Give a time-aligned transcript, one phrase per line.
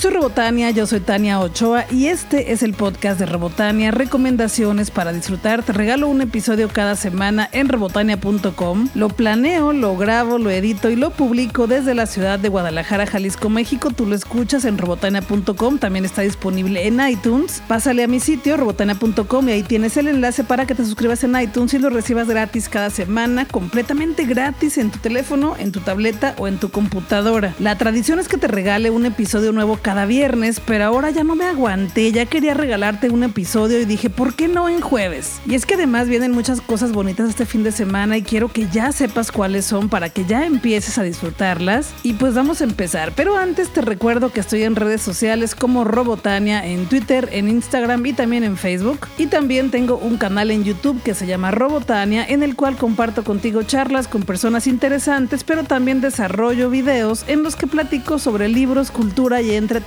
[0.00, 5.12] soy Robotania, yo soy Tania Ochoa y este es el podcast de Robotania, recomendaciones para
[5.12, 5.62] disfrutar.
[5.62, 8.88] Te regalo un episodio cada semana en robotania.com.
[8.94, 13.50] Lo planeo, lo grabo, lo edito y lo publico desde la ciudad de Guadalajara, Jalisco,
[13.50, 13.90] México.
[13.90, 17.62] Tú lo escuchas en robotania.com, también está disponible en iTunes.
[17.68, 21.38] Pásale a mi sitio robotania.com y ahí tienes el enlace para que te suscribas en
[21.38, 26.34] iTunes y lo recibas gratis cada semana, completamente gratis en tu teléfono, en tu tableta
[26.38, 27.54] o en tu computadora.
[27.58, 31.34] La tradición es que te regale un episodio nuevo cada viernes, pero ahora ya no
[31.34, 35.40] me aguanté, ya quería regalarte un episodio y dije, ¿por qué no en jueves?
[35.46, 38.66] Y es que además vienen muchas cosas bonitas este fin de semana y quiero que
[38.68, 41.92] ya sepas cuáles son para que ya empieces a disfrutarlas.
[42.02, 45.84] Y pues vamos a empezar, pero antes te recuerdo que estoy en redes sociales como
[45.84, 49.08] Robotania, en Twitter, en Instagram y también en Facebook.
[49.18, 53.24] Y también tengo un canal en YouTube que se llama Robotania, en el cual comparto
[53.24, 58.90] contigo charlas con personas interesantes, pero también desarrollo videos en los que platico sobre libros,
[58.90, 59.79] cultura y entretenimiento.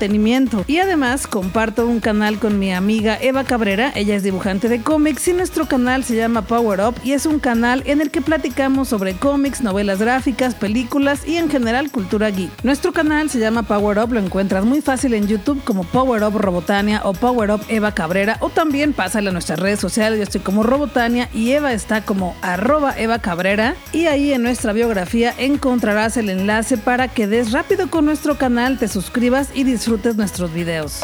[0.68, 5.28] Y además comparto un canal con mi amiga Eva Cabrera, ella es dibujante de cómics
[5.28, 8.90] y nuestro canal se llama Power Up y es un canal en el que platicamos
[8.90, 12.52] sobre cómics, novelas gráficas, películas y en general cultura geek.
[12.64, 16.38] Nuestro canal se llama Power Up, lo encuentras muy fácil en YouTube como Power Up
[16.38, 18.38] Robotania o Power Up Eva Cabrera.
[18.40, 22.36] O también pásale a nuestras redes sociales, yo estoy como Robotania y Eva está como
[22.42, 23.76] arroba Eva Cabrera.
[23.92, 28.78] Y ahí en nuestra biografía encontrarás el enlace para que des rápido con nuestro canal,
[28.78, 31.02] te suscribas y disfrutes nuestros videos.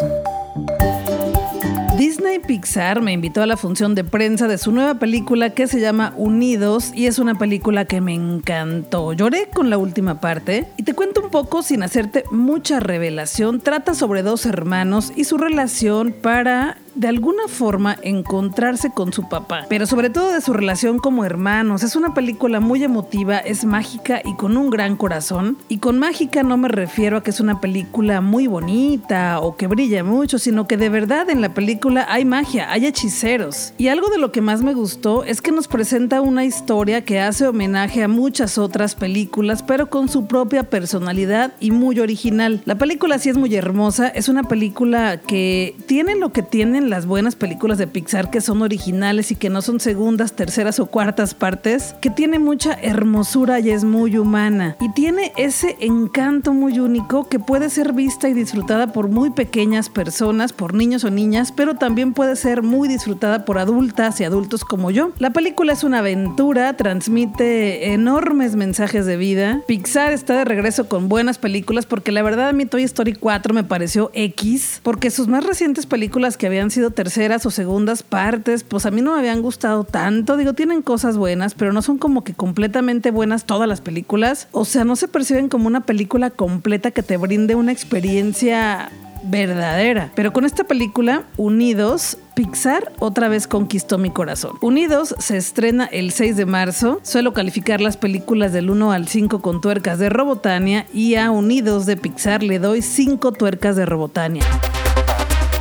[1.97, 5.79] Disney Pixar me invitó a la función de prensa de su nueva película que se
[5.79, 9.13] llama Unidos y es una película que me encantó.
[9.13, 13.59] Lloré con la última parte y te cuento un poco sin hacerte mucha revelación.
[13.59, 19.65] Trata sobre dos hermanos y su relación para de alguna forma encontrarse con su papá,
[19.69, 21.81] pero sobre todo de su relación como hermanos.
[21.81, 25.57] Es una película muy emotiva, es mágica y con un gran corazón.
[25.69, 29.67] Y con mágica no me refiero a que es una película muy bonita o que
[29.67, 33.73] brilla mucho, sino que de verdad en la película hay magia, hay hechiceros.
[33.77, 37.21] Y algo de lo que más me gustó es que nos presenta una historia que
[37.21, 42.61] hace homenaje a muchas otras películas, pero con su propia personalidad y muy original.
[42.65, 47.05] La película sí es muy hermosa, es una película que tiene lo que tienen las
[47.05, 51.33] buenas películas de Pixar que son originales y que no son segundas, terceras o cuartas
[51.33, 54.75] partes, que tiene mucha hermosura y es muy humana.
[54.81, 59.89] Y tiene ese encanto muy único que puede ser vista y disfrutada por muy pequeñas
[59.89, 64.65] personas, por niños o niñas, pero también puede ser muy disfrutada por adultas y adultos
[64.65, 65.11] como yo.
[65.19, 69.61] La película es una aventura, transmite enormes mensajes de vida.
[69.67, 73.53] Pixar está de regreso con buenas películas porque la verdad a mí Toy Story 4
[73.53, 78.63] me pareció X, porque sus más recientes películas que habían sido terceras o segundas partes,
[78.63, 80.37] pues a mí no me habían gustado tanto.
[80.37, 84.47] Digo, tienen cosas buenas, pero no son como que completamente buenas todas las películas.
[84.51, 88.89] O sea, no se perciben como una película completa que te brinde una experiencia
[89.23, 90.11] verdadera.
[90.15, 94.57] Pero con esta película, Unidos, Pixar otra vez conquistó mi corazón.
[94.61, 96.99] Unidos se estrena el 6 de marzo.
[97.03, 101.85] Suelo calificar las películas del 1 al 5 con tuercas de Robotania y a Unidos
[101.85, 104.43] de Pixar le doy 5 tuercas de Robotania.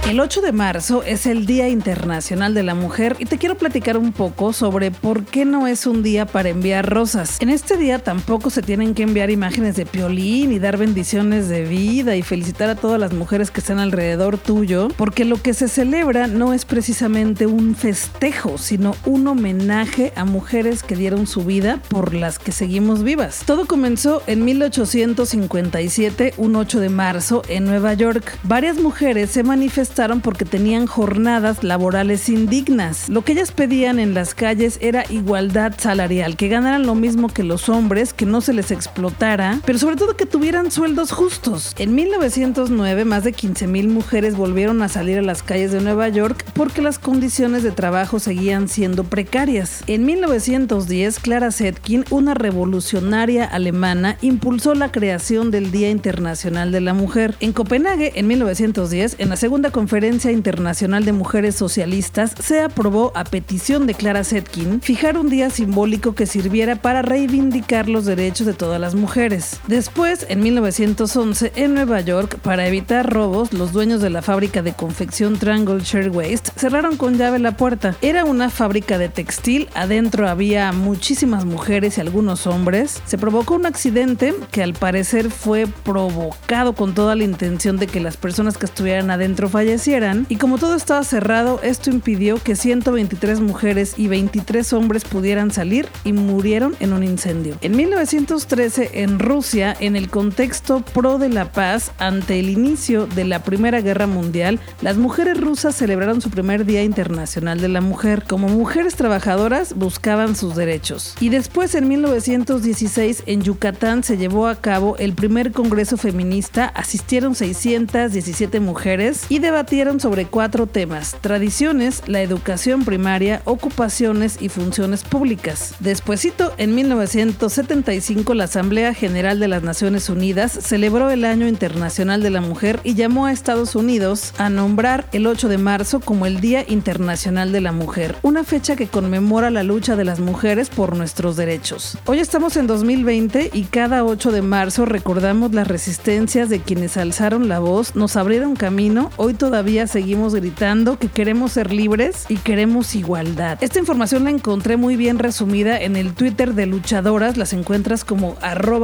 [0.09, 3.99] El 8 de marzo es el Día Internacional de la Mujer y te quiero platicar
[3.99, 7.37] un poco sobre por qué no es un día para enviar rosas.
[7.43, 11.65] En este día tampoco se tienen que enviar imágenes de piolín y dar bendiciones de
[11.65, 15.69] vida y felicitar a todas las mujeres que están alrededor tuyo, porque lo que se
[15.69, 21.83] celebra no es precisamente un festejo, sino un homenaje a mujeres que dieron su vida
[21.91, 23.43] por las que seguimos vivas.
[23.45, 28.39] Todo comenzó en 1857, un 8 de marzo, en Nueva York.
[28.45, 33.09] Varias mujeres se manifestaron porque tenían jornadas laborales indignas.
[33.09, 37.43] Lo que ellas pedían en las calles era igualdad salarial, que ganaran lo mismo que
[37.43, 41.75] los hombres, que no se les explotara, pero sobre todo que tuvieran sueldos justos.
[41.79, 46.45] En 1909 más de 15.000 mujeres volvieron a salir a las calles de Nueva York
[46.55, 49.83] porque las condiciones de trabajo seguían siendo precarias.
[49.89, 56.95] En 1910 Clara Zetkin, una revolucionaria alemana, impulsó la creación del Día Internacional de la
[56.95, 57.35] Mujer.
[57.41, 59.88] En Copenhague, en 1910, en la segunda Conferencia
[60.31, 66.15] Internacional de Mujeres Socialistas se aprobó a petición de Clara Zetkin fijar un día simbólico
[66.15, 69.61] que sirviera para reivindicar los derechos de todas las mujeres.
[69.67, 74.75] Después, en 1911, en Nueva York, para evitar robos, los dueños de la fábrica de
[74.75, 77.97] confección Triangle Shirtwaist cerraron con llave la puerta.
[78.03, 83.01] Era una fábrica de textil, adentro había muchísimas mujeres y algunos hombres.
[83.07, 88.01] Se provocó un accidente que al parecer fue provocado con toda la intención de que
[88.01, 92.57] las personas que estuvieran adentro fallaran fallecieran y como todo estaba cerrado, esto impidió que
[92.57, 97.59] 123 mujeres y 23 hombres pudieran salir y murieron en un incendio.
[97.61, 103.25] En 1913, en Rusia, en el contexto pro de la paz, ante el inicio de
[103.25, 108.25] la Primera Guerra Mundial, las mujeres rusas celebraron su primer Día Internacional de la Mujer.
[108.27, 111.15] Como mujeres trabajadoras buscaban sus derechos.
[111.21, 117.35] Y después, en 1916, en Yucatán se llevó a cabo el primer Congreso Feminista, asistieron
[117.35, 119.58] 617 mujeres y debatieron
[119.99, 125.75] sobre cuatro temas, tradiciones, la educación primaria, ocupaciones y funciones públicas.
[125.81, 132.31] Despuésito, en 1975, la Asamblea General de las Naciones Unidas celebró el Año Internacional de
[132.31, 136.41] la Mujer y llamó a Estados Unidos a nombrar el 8 de marzo como el
[136.41, 140.97] Día Internacional de la Mujer, una fecha que conmemora la lucha de las mujeres por
[140.97, 141.99] nuestros derechos.
[142.07, 147.49] Hoy estamos en 2020 y cada 8 de marzo recordamos las resistencias de quienes alzaron
[147.49, 152.95] la voz, nos abrieron camino, hoy todavía seguimos gritando que queremos ser libres y queremos
[152.95, 153.57] igualdad.
[153.63, 158.37] Esta información la encontré muy bien resumida en el Twitter de Luchadoras, las encuentras como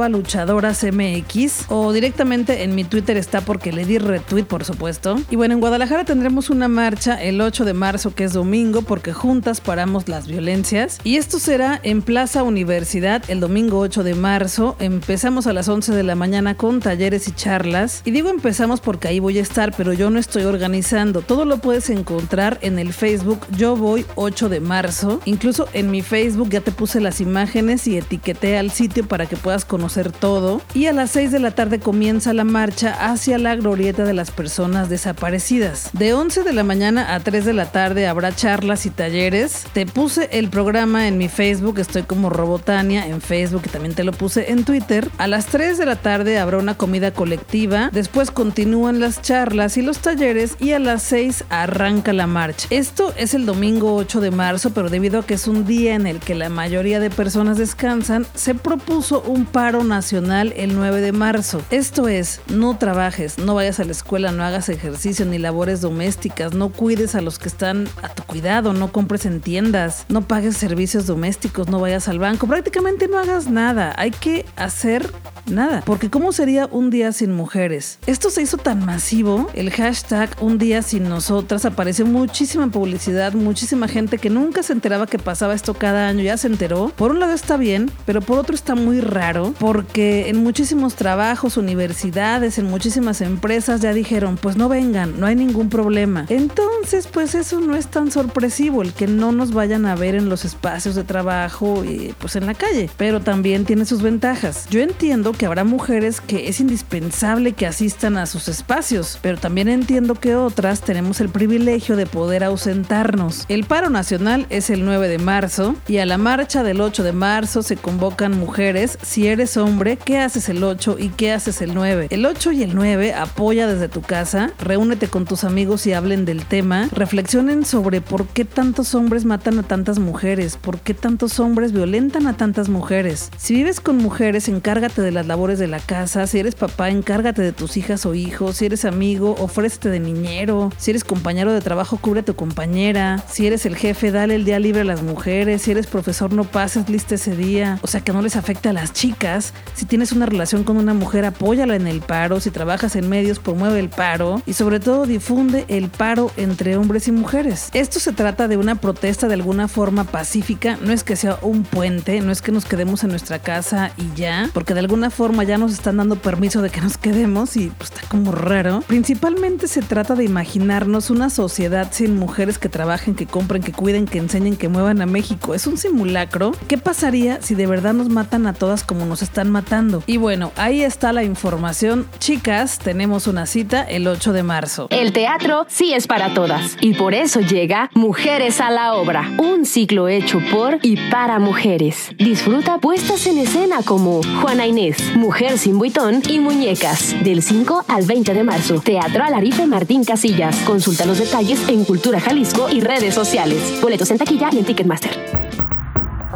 [0.09, 5.21] luchadorasmx o directamente en mi Twitter está porque le di retweet por supuesto.
[5.29, 9.13] Y bueno, en Guadalajara tendremos una marcha el 8 de marzo que es domingo porque
[9.13, 14.77] juntas paramos las violencias y esto será en Plaza Universidad el domingo 8 de marzo.
[14.79, 19.09] Empezamos a las 11 de la mañana con talleres y charlas y digo empezamos porque
[19.09, 21.21] ahí voy a estar pero yo no estoy organizando.
[21.21, 25.21] Todo lo puedes encontrar en el Facebook Yo Voy 8 de marzo.
[25.25, 29.37] Incluso en mi Facebook ya te puse las imágenes y etiqueté al sitio para que
[29.37, 30.61] puedas conocer todo.
[30.73, 34.31] Y a las 6 de la tarde comienza la marcha hacia la glorieta de las
[34.31, 35.89] personas desaparecidas.
[35.93, 39.65] De 11 de la mañana a 3 de la tarde habrá charlas y talleres.
[39.73, 44.03] Te puse el programa en mi Facebook, estoy como Robotania en Facebook y también te
[44.03, 45.09] lo puse en Twitter.
[45.17, 47.89] A las 3 de la tarde habrá una comida colectiva.
[47.91, 52.67] Después continúan las charlas y los talleres y a las 6 arranca la marcha.
[52.69, 56.07] Esto es el domingo 8 de marzo, pero debido a que es un día en
[56.07, 61.11] el que la mayoría de personas descansan, se propuso un paro nacional el 9 de
[61.11, 61.61] marzo.
[61.71, 66.53] Esto es, no trabajes, no vayas a la escuela, no hagas ejercicio ni labores domésticas,
[66.53, 70.57] no cuides a los que están a tu cuidado, no compres en tiendas, no pagues
[70.57, 73.93] servicios domésticos, no vayas al banco, prácticamente no hagas nada.
[73.97, 75.11] Hay que hacer
[75.47, 75.83] nada.
[75.85, 77.99] Porque ¿cómo sería un día sin mujeres?
[78.05, 83.87] Esto se hizo tan masivo, el hashtag un día sin nosotras apareció muchísima publicidad, muchísima
[83.87, 86.91] gente que nunca se enteraba que pasaba esto cada año, ya se enteró.
[86.95, 91.57] Por un lado está bien, pero por otro está muy raro, porque en muchísimos trabajos,
[91.57, 96.25] universidades, en muchísimas empresas ya dijeron, pues no vengan, no hay ningún problema.
[96.29, 100.29] Entonces, pues eso no es tan sorpresivo, el que no nos vayan a ver en
[100.29, 104.67] los espacios de trabajo y pues en la calle, pero también tiene sus ventajas.
[104.69, 109.67] Yo entiendo que habrá mujeres que es indispensable que asistan a sus espacios, pero también
[109.67, 113.45] entiendo que otras tenemos el privilegio de poder ausentarnos.
[113.49, 117.11] El paro nacional es el 9 de marzo y a la marcha del 8 de
[117.11, 118.97] marzo se convocan mujeres.
[119.03, 122.07] Si eres hombre, ¿qué haces el 8 y qué haces el 9?
[122.09, 126.25] El 8 y el 9 apoya desde tu casa, reúnete con tus amigos y hablen
[126.25, 131.39] del tema, reflexionen sobre por qué tantos hombres matan a tantas mujeres, por qué tantos
[131.39, 133.29] hombres violentan a tantas mujeres.
[133.37, 136.25] Si vives con mujeres, encárgate de las labores de la casa.
[136.27, 138.57] Si eres papá, encárgate de tus hijas o hijos.
[138.57, 140.71] Si eres amigo, ofrécete de niñero.
[140.77, 143.23] Si eres compañero de trabajo, cubre a tu compañera.
[143.29, 145.61] Si eres el jefe, dale el día libre a las mujeres.
[145.61, 147.79] Si eres profesor, no pases lista ese día.
[147.81, 149.53] O sea, que no les afecte a las chicas.
[149.73, 152.39] Si tienes una relación con una mujer, apóyala en el paro.
[152.39, 154.41] Si trabajas en medios, promueve el paro.
[154.45, 157.69] Y sobre todo, difunde el paro entre hombres y mujeres.
[157.73, 160.77] Esto se trata de una protesta de alguna forma pacífica.
[160.81, 164.15] No es que sea un puente, no es que nos quedemos en nuestra casa y
[164.15, 167.69] ya, porque de alguna forma ya nos están dando permiso de que nos quedemos y
[167.77, 168.83] pues está como raro.
[168.87, 174.05] Principalmente se trata de imaginarnos una sociedad sin mujeres que trabajen, que compren, que cuiden,
[174.05, 175.55] que enseñen, que muevan a México.
[175.55, 176.51] Es un simulacro.
[176.67, 180.03] ¿Qué pasaría si de verdad nos matan a todas como nos están matando?
[180.05, 182.05] Y bueno, ahí está la información.
[182.19, 184.87] Chicas, tenemos una cita el 8 de marzo.
[184.91, 189.65] El teatro sí es para todas y por eso llega Mujeres a la Obra, un
[189.65, 192.11] ciclo hecho por y para mujeres.
[192.17, 197.15] Disfruta puestas en escena como Juana Inés, Mujer sin buitón y Muñecas.
[197.23, 198.81] Del 5 al 20 de marzo.
[198.81, 199.65] Teatro Alarife
[200.05, 200.55] Casillas.
[200.65, 203.79] Consulta los detalles en Cultura Jalisco y redes sociales.
[203.81, 205.64] Boletos en taquilla y en Ticketmaster.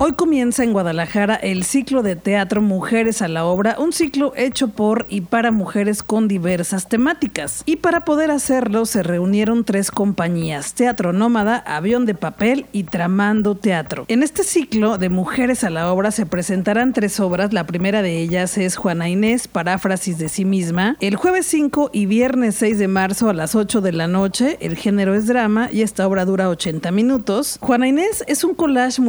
[0.02, 4.70] Hoy comienza en Guadalajara el ciclo de teatro Mujeres a la Obra, un ciclo hecho
[4.70, 7.64] por y para mujeres con diversas temáticas.
[7.66, 13.56] Y para poder hacerlo se reunieron tres compañías, Teatro Nómada, Avión de Papel y Tramando
[13.56, 14.06] Teatro.
[14.08, 18.22] En este ciclo de Mujeres a la Obra se presentarán tres obras, la primera de
[18.22, 22.88] ellas es Juana Inés, paráfrasis de sí misma, el jueves 5 y viernes 6 de
[22.88, 26.48] marzo a las 8 de la noche, el género es drama y esta obra dura
[26.48, 27.58] 80 minutos.
[27.60, 29.02] Juana Inés es un collage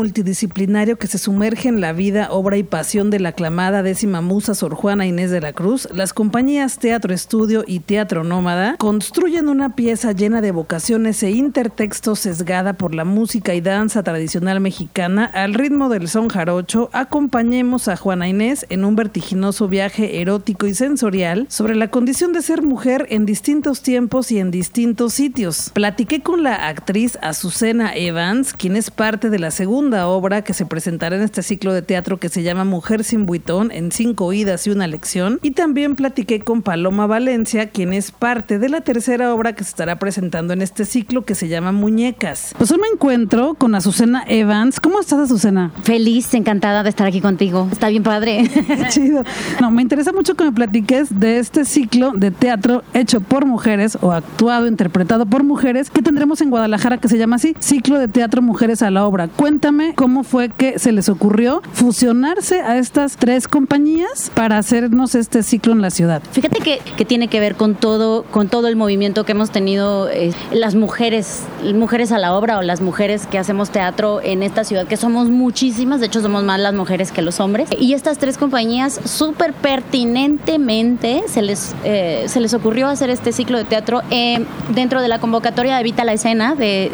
[0.80, 4.54] multidisciplinario que se sumerge en la vida, obra y pasión de la aclamada décima musa
[4.54, 9.75] Sor Juana Inés de la Cruz, las compañías Teatro Estudio y Teatro Nómada construyen una
[9.75, 15.54] pieza llena de vocaciones e intertextos sesgada por la música y danza tradicional mexicana al
[15.54, 16.88] ritmo del son jarocho.
[16.92, 22.42] Acompañemos a Juana Inés en un vertiginoso viaje erótico y sensorial sobre la condición de
[22.42, 25.70] ser mujer en distintos tiempos y en distintos sitios.
[25.75, 30.69] Platiqué con la actriz Azucena Evans, quien es parte de la segunda obra que se
[30.70, 34.66] presentará en este ciclo de teatro que se llama Mujer sin buitón en cinco idas
[34.66, 35.38] y una lección.
[35.42, 39.70] Y también platiqué con Paloma Valencia, quien es parte de la tercera obra que se
[39.70, 42.54] estará presentando en este ciclo que se llama Muñecas.
[42.56, 44.78] Pues hoy me encuentro con Azucena Evans.
[44.78, 45.72] ¿Cómo estás, Azucena?
[45.82, 47.68] Feliz, encantada de estar aquí contigo.
[47.72, 48.48] Está bien padre.
[48.90, 49.24] Chido.
[49.60, 53.98] No, me interesa mucho que me platiques de este ciclo de teatro hecho por mujeres
[54.00, 58.06] o actuado, interpretado por mujeres que tendremos en Guadalajara que se llama así, Ciclo de
[58.06, 59.26] Teatro Mujeres a la Obra.
[59.26, 65.42] Cuéntame cómo fue que se les ocurrió fusionarse a estas tres compañías para hacernos este
[65.42, 66.22] ciclo en la ciudad.
[66.32, 70.34] Fíjate que, tiene que ver con todo, con todo el movimiento que hemos tenido eh,
[70.52, 74.86] las mujeres, mujeres a la obra o las mujeres que hacemos teatro en esta ciudad,
[74.86, 77.70] que somos muchísimas, de hecho somos más las mujeres que los hombres.
[77.78, 83.56] Y estas tres compañías súper pertinentemente se les, eh, se les ocurrió hacer este ciclo
[83.56, 86.90] de teatro eh, dentro de la convocatoria de Vita la Escena de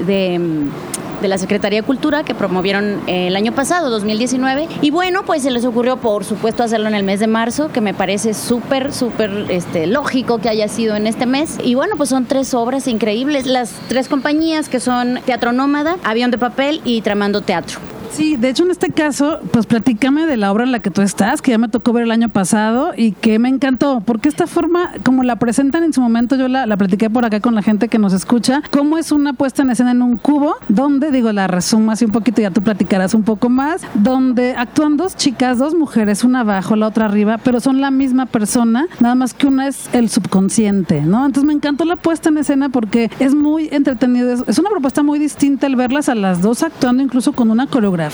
[1.20, 4.68] de la Secretaría de Cultura que promovieron eh, el año pasado, 2019.
[4.82, 7.80] Y bueno, pues se les ocurrió, por supuesto, hacerlo en el mes de marzo, que
[7.80, 11.58] me parece súper, súper este, lógico que haya sido en este mes.
[11.62, 13.46] Y bueno, pues son tres obras increíbles.
[13.46, 17.95] Las tres compañías que son Teatro Nómada, Avión de Papel y Tramando Teatro.
[18.16, 21.02] Sí, de hecho en este caso, pues platícame de la obra en la que tú
[21.02, 24.46] estás, que ya me tocó ver el año pasado y que me encantó, porque esta
[24.46, 27.60] forma, como la presentan en su momento, yo la, la platiqué por acá con la
[27.60, 31.30] gente que nos escucha, cómo es una puesta en escena en un cubo, donde, digo,
[31.30, 35.58] la resumo así un poquito, ya tú platicarás un poco más, donde actúan dos chicas,
[35.58, 39.46] dos mujeres, una abajo, la otra arriba, pero son la misma persona, nada más que
[39.46, 41.26] una es el subconsciente, ¿no?
[41.26, 45.18] Entonces me encantó la puesta en escena porque es muy entretenido, es una propuesta muy
[45.18, 48.05] distinta el verlas a las dos actuando incluso con una coreografía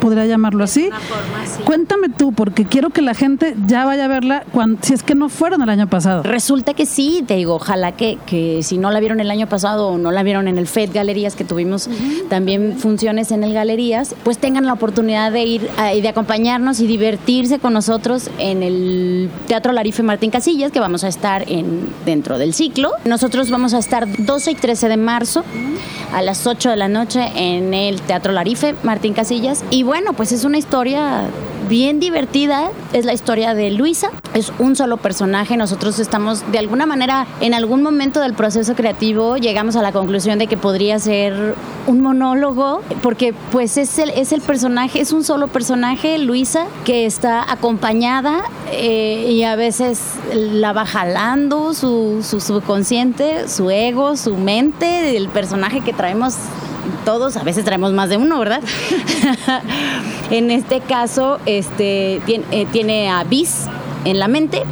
[0.00, 0.90] podría llamarlo así.
[1.64, 5.14] Cuéntame tú, porque quiero que la gente ya vaya a verla cuando, si es que
[5.14, 6.22] no fueron el año pasado.
[6.22, 9.88] Resulta que sí, te digo, ojalá que, que si no la vieron el año pasado
[9.88, 11.88] o no la vieron en el FED Galerías, que tuvimos
[12.28, 16.86] también funciones en el Galerías, pues tengan la oportunidad de ir y de acompañarnos y
[16.86, 22.38] divertirse con nosotros en el Teatro Larife Martín Casillas, que vamos a estar en, dentro
[22.38, 22.92] del ciclo.
[23.04, 25.44] Nosotros vamos a estar 12 y 13 de marzo
[26.12, 29.33] a las 8 de la noche en el Teatro Larife Martín Casillas
[29.70, 31.24] y bueno, pues es una historia
[31.68, 32.70] bien divertida.
[32.92, 34.10] Es la historia de Luisa.
[34.32, 35.56] Es un solo personaje.
[35.56, 40.38] Nosotros estamos de alguna manera, en algún momento del proceso creativo, llegamos a la conclusión
[40.38, 45.24] de que podría ser un monólogo, porque pues es el, es el personaje, es un
[45.24, 50.00] solo personaje, Luisa, que está acompañada eh, y a veces
[50.32, 56.36] la va jalando su, su subconsciente, su ego, su mente, el personaje que traemos
[57.04, 58.60] todos, a veces traemos más de uno, ¿verdad?
[60.30, 63.66] en este caso, este, eh, tiene, a Bis
[64.04, 64.62] en la mente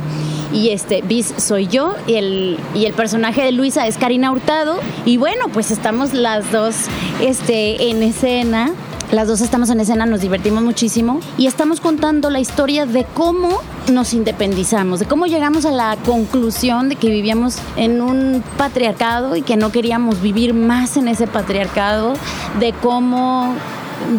[0.53, 4.79] y este Bis soy yo y el, y el personaje de Luisa es Karina Hurtado
[5.07, 6.75] y bueno pues estamos las dos
[7.23, 8.73] este, en escena
[9.13, 13.61] las dos estamos en escena, nos divertimos muchísimo y estamos contando la historia de cómo
[13.93, 19.43] nos independizamos, de cómo llegamos a la conclusión de que vivíamos en un patriarcado y
[19.43, 22.15] que no queríamos vivir más en ese patriarcado,
[22.59, 23.55] de cómo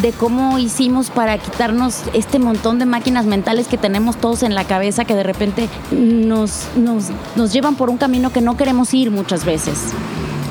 [0.00, 4.64] de cómo hicimos para quitarnos este montón de máquinas mentales que tenemos todos en la
[4.64, 9.10] cabeza que de repente nos, nos, nos llevan por un camino que no queremos ir
[9.10, 9.92] muchas veces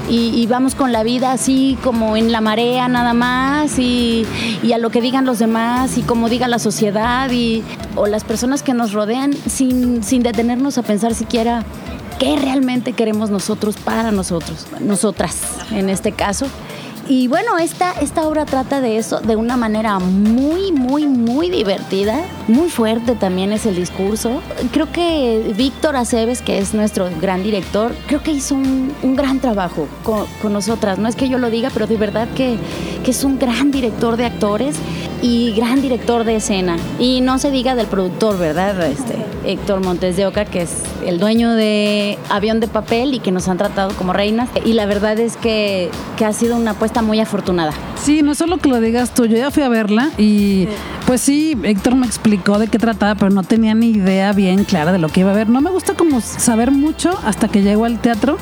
[0.10, 4.26] y, vamos con la vida así como en la marea nada más y,
[4.74, 7.64] a lo que digan los demás y como diga la sociedad y,
[7.96, 11.64] o las personas que nos rodean sin, sin detenernos a pensar siquiera
[12.20, 15.42] qué realmente queremos nosotros para nosotros, nosotras
[15.72, 16.48] en este caso.
[17.08, 22.24] Y bueno, esta, esta obra trata de eso de una manera muy, muy, muy divertida.
[22.48, 24.42] Muy fuerte también es el discurso.
[24.72, 29.88] Creo que Víctor Aceves, que es nuestro gran director, creo que hizo un, gran trabajo
[30.04, 30.98] con, nosotras.
[30.98, 32.58] No es que yo lo diga, pero de verdad que,
[33.04, 34.78] que es un gran director de actores
[35.22, 36.78] y gran director de escena.
[37.00, 38.82] Y no se diga del productor, ¿verdad?
[38.88, 43.32] Este, Héctor Montes de Oca, que es el dueño de Avión de Papel y que
[43.32, 44.50] nos han tratado como reinas.
[44.66, 47.74] Y la verdad es que, que ha sido una apuesta muy afortunada.
[48.04, 50.68] Sí, no es solo que lo digas tú, yo ya fui a verla y
[51.06, 54.92] pues sí, Héctor me explicó de qué trataba, pero no tenía ni idea bien clara
[54.92, 55.50] de lo que iba a ver.
[55.50, 58.38] No me gusta como saber mucho hasta que llego al teatro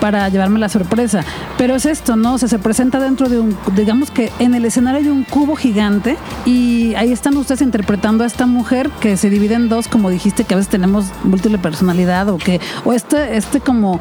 [0.00, 1.24] para llevarme la sorpresa,
[1.56, 2.34] pero es esto, ¿no?
[2.34, 5.56] O sea, se presenta dentro de un, digamos que en el escenario hay un cubo
[5.56, 10.10] gigante y ahí están ustedes interpretando a esta mujer que se divide en dos, como
[10.10, 14.00] dijiste, que a veces tenemos múltiple personalidad o que, o este, este como,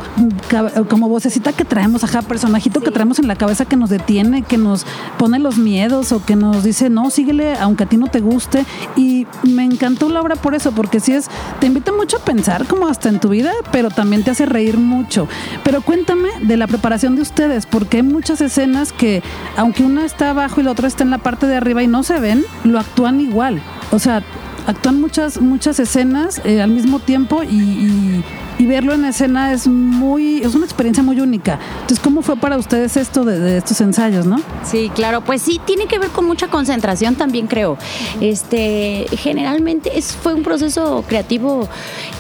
[0.90, 4.58] como vocecita que traemos, ajá, personajito que traemos en la cabeza que nos detiene, que
[4.58, 4.86] nos
[5.18, 8.66] pone los miedos o que nos dice, no, síguele aunque a ti no te guste.
[8.96, 12.66] Y me encantó la obra por eso, porque sí es, te invita mucho a pensar
[12.68, 15.28] como hasta en tu vida, pero también te hace reír mucho.
[15.64, 19.24] Pero cuéntame de la preparación de ustedes, porque hay muchas escenas que,
[19.56, 22.04] aunque una está abajo y la otra está en la parte de arriba y no
[22.04, 23.62] se ven, lo actúan igual.
[23.92, 24.24] O sea,
[24.68, 28.24] actúan muchas, muchas escenas eh, al mismo tiempo y,
[28.66, 31.60] verlo en escena es muy, es una experiencia muy única.
[31.82, 34.42] Entonces, ¿cómo fue para ustedes esto de, estos ensayos, no?
[34.64, 37.78] Sí, claro, pues sí, tiene que ver con mucha concentración también creo.
[38.20, 41.68] Este, generalmente es, fue un proceso creativo,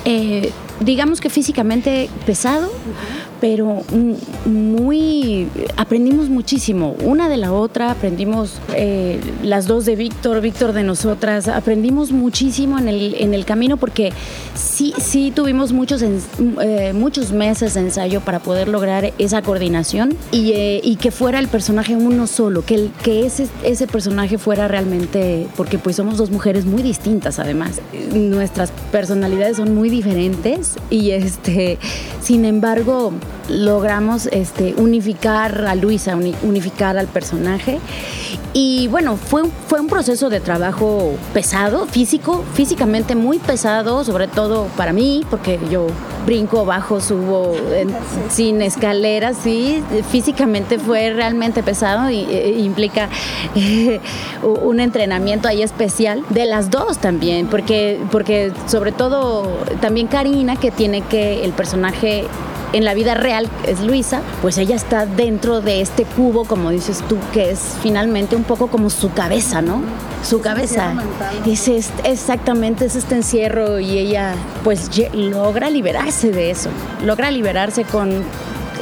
[0.05, 2.71] eh, digamos que físicamente pesado,
[3.39, 3.83] pero
[4.45, 10.83] muy aprendimos muchísimo una de la otra aprendimos eh, las dos de Víctor Víctor de
[10.83, 14.11] nosotras aprendimos muchísimo en el, en el camino porque
[14.55, 16.01] sí sí tuvimos muchos
[16.61, 21.39] eh, muchos meses de ensayo para poder lograr esa coordinación y, eh, y, que fuera
[21.39, 26.17] el personaje uno solo que el, que ese ese personaje fuera realmente porque pues somos
[26.17, 27.81] dos mujeres muy distintas además
[28.13, 31.77] nuestras personalidades son muy diferentes y este
[32.21, 33.13] sin embargo
[33.49, 37.79] logramos este, unificar a Luisa, unificar al personaje.
[38.53, 44.65] Y bueno, fue, fue un proceso de trabajo pesado, físico, físicamente muy pesado, sobre todo
[44.75, 45.87] para mí, porque yo
[46.27, 47.55] brinco, bajo, subo
[48.29, 49.81] sin escaleras, sí,
[50.11, 53.09] físicamente fue realmente pesado y e, e, implica
[54.43, 59.47] un entrenamiento ahí especial de las dos también, porque, porque sobre todo
[59.79, 62.25] también Karina, que tiene que el personaje
[62.73, 67.03] en la vida real es Luisa, pues ella está dentro de este cubo, como dices
[67.07, 69.81] tú, que es finalmente un poco como su cabeza, ¿no?
[70.23, 70.93] Su cabeza.
[71.45, 71.67] Es,
[72.03, 76.69] exactamente, es este encierro y ella pues logra liberarse de eso,
[77.03, 78.23] logra liberarse con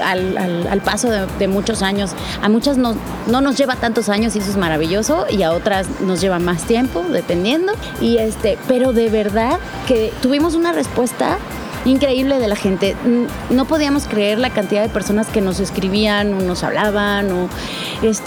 [0.04, 2.12] al, paso de, muchos años.
[2.41, 2.95] A muchas no,
[3.28, 6.63] no nos lleva tantos años y eso es maravilloso, y a otras nos lleva más
[6.63, 7.74] tiempo, dependiendo.
[8.02, 11.38] Y este, pero de verdad que tuvimos una respuesta
[11.86, 12.95] increíble de la gente.
[13.50, 17.50] No podíamos creer la cantidad de personas que nos escribían o nos hablaban o,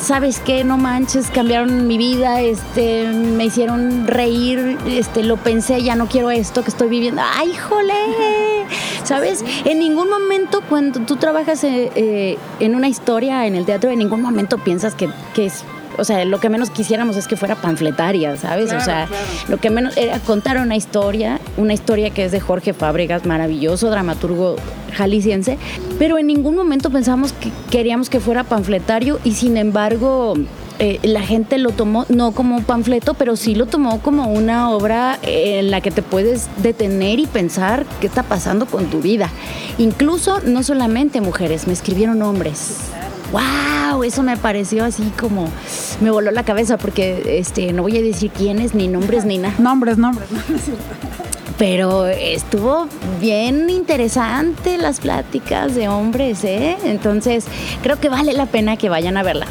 [0.00, 0.64] ¿sabes qué?
[0.64, 6.30] No manches, cambiaron mi vida, este, me hicieron reír, este, lo pensé, ya no quiero
[6.30, 7.22] esto que estoy viviendo.
[7.36, 7.94] ¡Ay, jole!
[9.04, 9.44] ¿Sabes?
[9.64, 13.98] En ningún momento cuando tú trabajas eh, eh, en una historia en el teatro, en
[13.98, 15.64] ningún momento piensas que, que es
[15.98, 18.72] o sea, lo que menos quisiéramos es que fuera panfletaria, ¿sabes?
[18.72, 19.08] o sea,
[19.48, 23.90] lo que menos era contar una historia, una historia que es de Jorge Fábregas, maravilloso
[23.90, 24.56] dramaturgo
[24.92, 25.58] jalisciense,
[25.98, 30.34] pero en ningún momento pensamos que queríamos que fuera panfletario y sin embargo
[30.78, 34.70] eh, la gente lo tomó no como un panfleto, pero sí lo tomó como una
[34.70, 39.28] obra en la que te puedes detener y pensar qué está pasando con tu vida.
[39.78, 42.92] Incluso no solamente mujeres, me escribieron hombres
[43.32, 45.48] wow, eso me pareció así como,
[46.00, 49.54] me voló la cabeza porque este, no voy a decir quiénes, ni nombres, ni nada.
[49.58, 50.28] Nombres, nombres.
[51.58, 52.86] Pero estuvo
[53.20, 56.76] bien interesante las pláticas de hombres, ¿eh?
[56.84, 57.46] Entonces
[57.82, 59.46] creo que vale la pena que vayan a verla.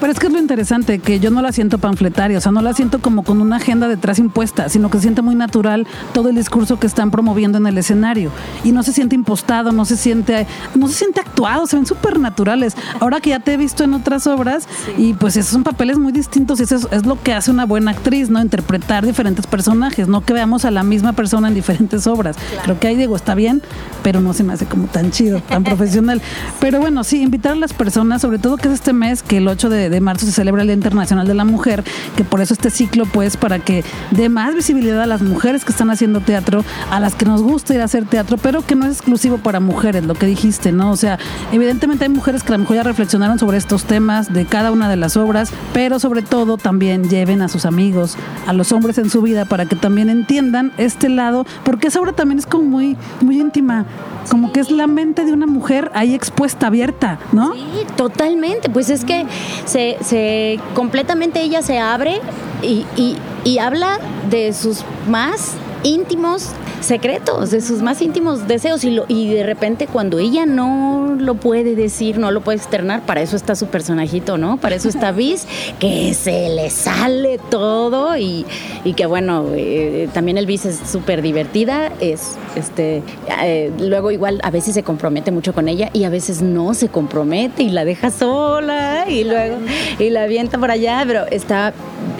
[0.00, 2.62] Pero es que es lo interesante, que yo no la siento panfletaria, o sea, no
[2.62, 6.30] la siento como con una agenda detrás impuesta, sino que se siente muy natural todo
[6.30, 8.30] el discurso que están promoviendo en el escenario.
[8.64, 12.18] Y no se siente impostado, no se siente, no se siente actuado, se ven súper
[12.18, 12.76] naturales.
[12.98, 16.12] Ahora que ya te he visto en otras obras, y pues esos son papeles muy
[16.12, 18.40] distintos, y eso es, lo que hace una buena actriz, ¿no?
[18.40, 22.36] Interpretar diferentes personajes, no que veamos a la misma persona en diferentes obras.
[22.62, 23.60] Creo que ahí digo, está bien,
[24.02, 26.22] pero no se me hace como tan chido, tan profesional.
[26.58, 29.48] Pero bueno, sí, invitar a las personas, sobre todo que es este mes, que el
[29.48, 31.84] 8 de de marzo se celebra el Día Internacional de la Mujer,
[32.16, 35.72] que por eso este ciclo, pues, para que dé más visibilidad a las mujeres que
[35.72, 38.86] están haciendo teatro, a las que nos gusta ir a hacer teatro, pero que no
[38.86, 40.90] es exclusivo para mujeres, lo que dijiste, ¿no?
[40.90, 41.18] O sea,
[41.52, 44.88] evidentemente hay mujeres que a lo mejor ya reflexionaron sobre estos temas de cada una
[44.88, 49.10] de las obras, pero sobre todo también lleven a sus amigos, a los hombres en
[49.10, 52.96] su vida, para que también entiendan este lado, porque esa obra también es como muy,
[53.20, 53.86] muy íntima,
[54.28, 57.54] como que es la mente de una mujer ahí expuesta, abierta, ¿no?
[57.54, 57.60] Sí,
[57.96, 58.70] totalmente.
[58.70, 59.26] Pues es que
[59.64, 62.20] se, se completamente ella se abre
[62.62, 68.90] y, y, y habla de sus más íntimos secretos, de sus más íntimos deseos y,
[68.90, 73.20] lo, y de repente cuando ella no lo puede decir, no lo puede externar, para
[73.20, 74.56] eso está su personajito, ¿no?
[74.56, 75.46] Para eso está Viz,
[75.78, 78.46] que se le sale todo y,
[78.84, 83.02] y que bueno, eh, también el Viz es súper divertida, es este,
[83.42, 86.88] eh, luego igual a veces se compromete mucho con ella y a veces no se
[86.88, 89.58] compromete y la deja sola y luego
[89.98, 91.72] y la avienta por allá, pero está,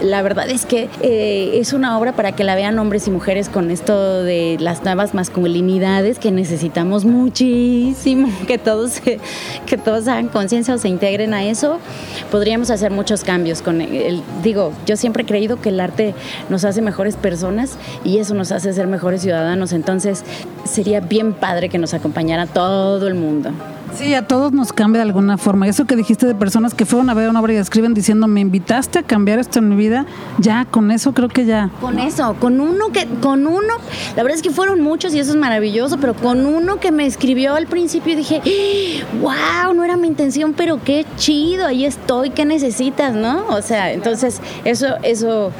[0.02, 3.48] la verdad es que eh, es una obra para que la vean hombres y mujeres
[3.52, 10.74] con esto de las nuevas masculinidades que necesitamos muchísimo que todos que todos hagan conciencia
[10.74, 11.78] o se integren a eso
[12.30, 16.14] podríamos hacer muchos cambios con el digo yo siempre he creído que el arte
[16.48, 19.72] nos hace mejores personas y eso nos hace ser mejores ciudadanos.
[19.72, 20.24] Entonces
[20.64, 23.52] sería bien padre que nos acompañara todo el mundo
[23.94, 25.68] Sí, a todos nos cambia de alguna forma.
[25.68, 28.40] Eso que dijiste de personas que fueron a ver una obra y escriben diciendo, me
[28.40, 30.06] invitaste a cambiar esto en mi vida,
[30.38, 31.70] ya, con eso creo que ya.
[31.80, 33.74] Con eso, con uno que, con uno,
[34.16, 37.06] la verdad es que fueron muchos y eso es maravilloso, pero con uno que me
[37.06, 38.42] escribió al principio y dije,
[39.20, 43.46] wow, no era mi intención, pero qué chido, ahí estoy, ¿qué necesitas, no?
[43.48, 45.52] O sea, entonces, eso, eso,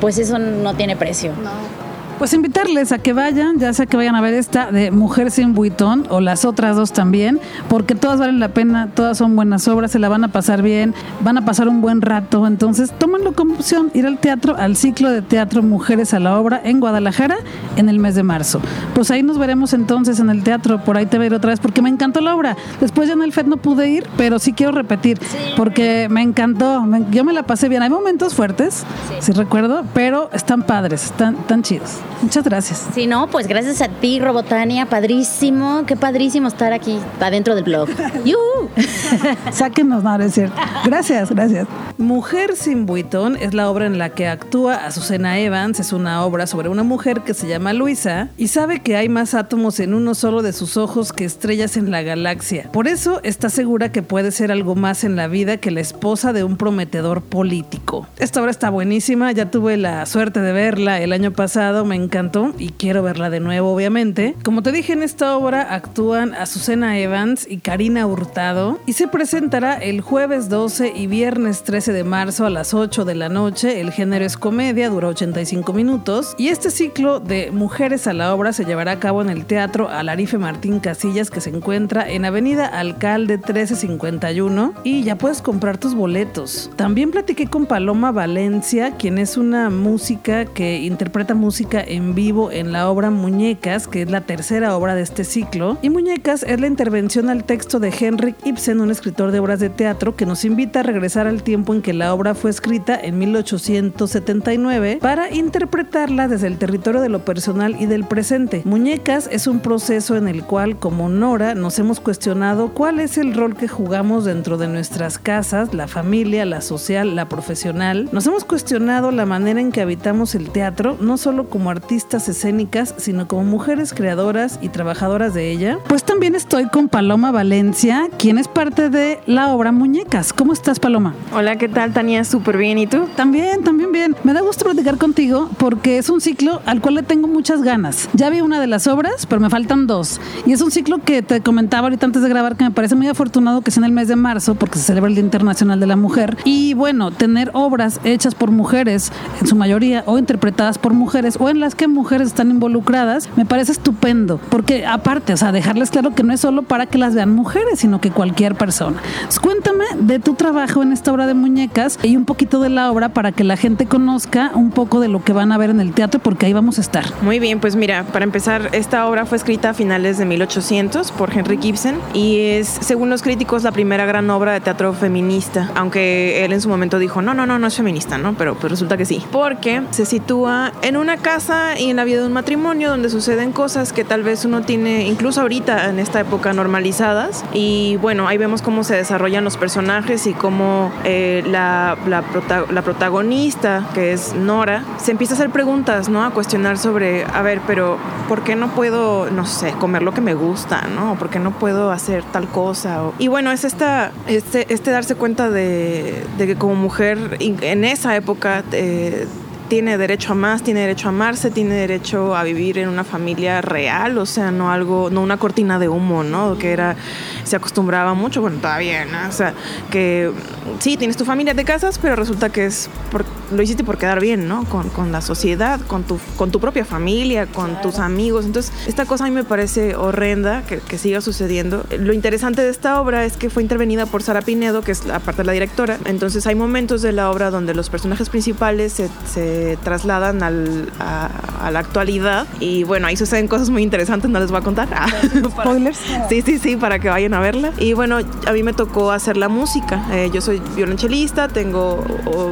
[0.00, 1.32] pues eso no tiene precio.
[1.42, 1.91] No.
[2.22, 5.54] Pues invitarles a que vayan, ya sea que vayan a ver esta de Mujer sin
[5.54, 9.90] buitón o las otras dos también, porque todas valen la pena, todas son buenas obras,
[9.90, 12.46] se la van a pasar bien, van a pasar un buen rato.
[12.46, 16.60] Entonces, tómenlo como opción, ir al teatro, al ciclo de teatro Mujeres a la Obra
[16.62, 17.38] en Guadalajara
[17.74, 18.60] en el mes de marzo.
[18.94, 21.82] Pues ahí nos veremos entonces en el teatro, por ahí te veré otra vez, porque
[21.82, 22.56] me encantó la obra.
[22.80, 25.18] Después ya en el FED no pude ir, pero sí quiero repetir,
[25.56, 27.82] porque me encantó, yo me la pasé bien.
[27.82, 28.84] Hay momentos fuertes,
[29.18, 31.98] si recuerdo, pero están padres, están tan chidos.
[32.20, 32.86] Muchas gracias.
[32.94, 37.88] Sí, no, pues gracias a ti, Robotania, padrísimo, qué padrísimo estar aquí adentro del blog.
[39.52, 40.56] Sáquenos, no, es cierto.
[40.84, 41.66] Gracias, gracias.
[41.98, 45.80] Mujer sin buitón es la obra en la que actúa Azucena Evans.
[45.80, 49.34] Es una obra sobre una mujer que se llama Luisa y sabe que hay más
[49.34, 52.68] átomos en uno solo de sus ojos que estrellas en la galaxia.
[52.72, 56.32] Por eso está segura que puede ser algo más en la vida que la esposa
[56.32, 58.06] de un prometedor político.
[58.18, 62.54] Esta obra está buenísima, ya tuve la suerte de verla el año pasado, me encantó
[62.58, 64.34] y quiero verla de nuevo, obviamente.
[64.42, 69.74] Como te dije, en esta obra actúan Azucena Evans y Karina Hurtado y se presentará
[69.74, 73.82] el jueves 12 y viernes 13 de marzo a las 8 de la noche.
[73.82, 78.54] El género es comedia, dura 85 minutos y este ciclo de Mujeres a la Obra
[78.54, 82.68] se llevará a cabo en el Teatro Alarife Martín Casillas que se encuentra en Avenida
[82.68, 86.70] Alcalde 1351 y ya puedes comprar tus boletos.
[86.76, 92.72] También platiqué con Paloma Valencia, quien es una música que interpreta música en vivo en
[92.72, 95.78] la obra Muñecas, que es la tercera obra de este ciclo.
[95.82, 99.70] Y Muñecas es la intervención al texto de Henrik Ibsen, un escritor de obras de
[99.70, 103.18] teatro que nos invita a regresar al tiempo en que la obra fue escrita en
[103.18, 108.62] 1879 para interpretarla desde el territorio de lo personal y del presente.
[108.64, 113.34] Muñecas es un proceso en el cual, como Nora, nos hemos cuestionado cuál es el
[113.34, 118.08] rol que jugamos dentro de nuestras casas, la familia, la social, la profesional.
[118.12, 122.94] Nos hemos cuestionado la manera en que habitamos el teatro, no solo como artistas escénicas,
[122.98, 125.78] sino como mujeres creadoras y trabajadoras de ella.
[125.88, 130.32] Pues también estoy con Paloma Valencia, quien es parte de la obra Muñecas.
[130.32, 131.14] ¿Cómo estás, Paloma?
[131.34, 132.24] Hola, ¿qué tal, Tania?
[132.24, 132.78] Súper bien.
[132.78, 133.08] ¿Y tú?
[133.16, 134.16] También, también bien.
[134.22, 138.08] Me da gusto platicar contigo porque es un ciclo al cual le tengo muchas ganas.
[138.12, 140.20] Ya vi una de las obras, pero me faltan dos.
[140.46, 143.08] Y es un ciclo que te comentaba ahorita antes de grabar que me parece muy
[143.08, 145.86] afortunado que sea en el mes de marzo porque se celebra el Día Internacional de
[145.86, 146.36] la Mujer.
[146.44, 151.48] Y bueno, tener obras hechas por mujeres, en su mayoría, o interpretadas por mujeres, o
[151.48, 154.38] en las que mujeres están involucradas, me parece estupendo.
[154.50, 157.78] Porque aparte, o sea, dejarles claro que no es solo para que las vean mujeres,
[157.78, 159.00] sino que cualquier persona.
[159.40, 163.10] cuéntame de tu trabajo en esta obra de muñecas y un poquito de la obra
[163.10, 165.92] para que la gente conozca un poco de lo que van a ver en el
[165.92, 167.04] teatro, porque ahí vamos a estar.
[167.22, 171.36] Muy bien, pues mira, para empezar, esta obra fue escrita a finales de 1800 por
[171.36, 176.44] Henry Gibson y es, según los críticos, la primera gran obra de teatro feminista, aunque
[176.44, 178.34] él en su momento dijo, no, no, no, no es feminista, ¿no?
[178.34, 182.20] Pero, pero resulta que sí, porque se sitúa en una casa y en la vida
[182.20, 186.20] de un matrimonio donde suceden cosas que tal vez uno tiene, incluso ahorita en esta
[186.20, 187.44] época, normalizadas.
[187.52, 193.88] Y bueno, ahí vemos cómo se desarrollan los personajes y cómo eh, la, la, protagonista,
[193.94, 196.24] que es Nora, se empieza a hacer preguntas, ¿no?
[196.24, 200.20] A cuestionar sobre, a ver, pero ¿por qué no puedo, no sé, comer lo que
[200.20, 201.16] me gusta, ¿no?
[201.16, 203.00] ¿Por qué no puedo hacer tal cosa?
[203.18, 208.16] Y bueno, es esta, este, este darse cuenta de, de que como mujer en esa
[208.16, 208.64] época...
[208.72, 209.26] Eh,
[209.72, 213.62] tiene derecho a más, tiene derecho a amarse, tiene derecho a vivir en una familia
[213.62, 216.58] real, o sea, no algo, no una cortina de humo, ¿no?
[216.58, 216.94] Que era,
[217.42, 219.26] se acostumbraba mucho, bueno, todavía, ¿no?
[219.26, 219.54] O sea,
[219.90, 220.30] que
[220.78, 224.20] sí, tienes tu familia, te casas, pero resulta que es por, lo hiciste por quedar
[224.20, 224.64] bien, ¿no?
[224.64, 228.44] Con, con, la sociedad, con tu, con tu propia familia, con tus amigos.
[228.44, 231.84] Entonces, esta cosa a mí me parece horrenda que, que, siga sucediendo.
[231.98, 235.44] Lo interesante de esta obra es que fue intervenida por Sara Pinedo, que es aparte
[235.44, 235.98] la directora.
[236.04, 241.30] Entonces, hay momentos de la obra donde los personajes principales se, se trasladan al, a,
[241.60, 242.46] a, la actualidad.
[242.60, 244.88] Y bueno, ahí suceden cosas muy interesantes, no les voy a contar.
[245.50, 245.98] ¿Spoilers?
[246.28, 247.72] sí, sí, sí, para que vayan a verla.
[247.78, 250.06] Y bueno, a mí me tocó hacer la música.
[250.12, 252.02] Eh, yo soy violonchelista, tengo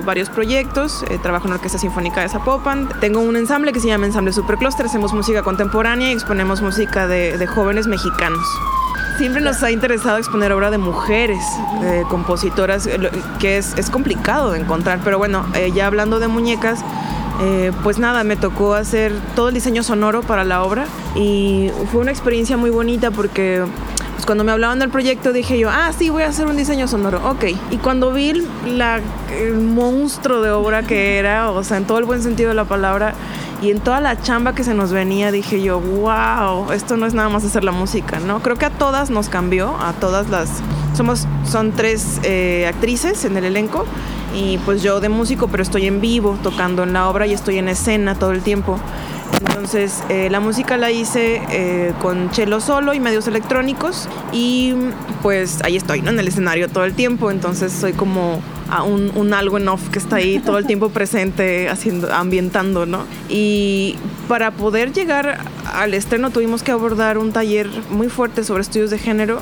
[0.05, 3.89] varios proyectos, eh, trabajo en la Orquesta Sinfónica de Zapopan, tengo un ensamble que se
[3.89, 8.47] llama Ensamble Supercluster, hacemos música contemporánea y exponemos música de, de jóvenes mexicanos
[9.21, 11.45] siempre nos ha interesado exponer obra de mujeres
[11.83, 12.89] eh, compositoras,
[13.39, 15.01] que es, complicado de encontrar.
[15.05, 16.81] Pero bueno, eh, ya hablando de muñecas,
[17.43, 22.01] eh, pues nada, me tocó hacer todo el diseño sonoro para la obra y fue
[22.01, 23.63] una experiencia muy bonita porque
[24.21, 26.87] pues cuando me hablaban del proyecto dije yo, ah, sí, voy a hacer un diseño
[26.87, 27.45] sonoro, ok.
[27.71, 28.35] Y cuando vi
[28.67, 29.01] la,
[29.33, 32.67] el monstruo de obra que era, o sea, en todo el buen sentido de la
[32.67, 33.15] palabra,
[33.63, 37.15] y en toda la chamba que se nos venía dije yo, wow, esto no es
[37.15, 38.43] nada más hacer la música, ¿no?
[38.43, 40.51] Creo que a todas nos cambió, a todas las...
[40.95, 43.87] Somos, son tres eh, actrices en el elenco
[44.35, 47.57] y pues yo de músico, pero estoy en vivo tocando en la obra y estoy
[47.57, 48.79] en escena todo el tiempo.
[49.41, 54.75] Entonces eh, la música la hice eh, con cello solo y medios electrónicos y
[55.23, 56.11] pues ahí estoy, ¿no?
[56.11, 58.43] En el escenario todo el tiempo, entonces soy como
[58.87, 63.05] un, un, algo en off que está ahí todo el tiempo presente, haciendo, ambientando, ¿no?
[63.29, 63.97] Y
[64.29, 65.39] para poder llegar
[65.73, 69.41] al estreno tuvimos que abordar un taller muy fuerte sobre estudios de género,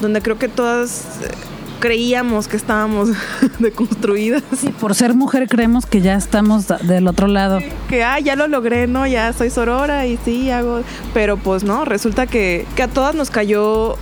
[0.00, 1.06] donde creo que todas
[1.78, 3.10] creíamos que estábamos
[3.58, 4.42] deconstruidas.
[4.56, 7.60] Sí, por ser mujer creemos que ya estamos del otro lado.
[7.88, 9.06] Que, ah, ya lo logré, ¿no?
[9.06, 10.82] Ya soy sorora y sí, hago...
[11.14, 13.96] Pero pues no, resulta que, que a todas nos cayó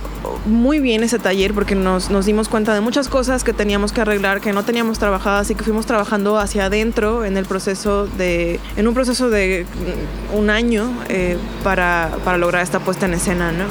[0.45, 4.01] muy bien ese taller porque nos, nos, dimos cuenta de muchas cosas que teníamos que
[4.01, 8.59] arreglar, que no teníamos trabajado, así que fuimos trabajando hacia adentro en el proceso de,
[8.75, 9.65] en un proceso de
[10.35, 13.65] un año eh, para, para lograr esta puesta en escena, ¿no?